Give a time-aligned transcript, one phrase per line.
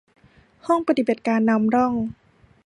[0.65, 1.93] ห้องปฏิบัติการนำร่อง